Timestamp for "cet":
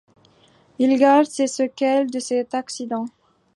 2.17-2.55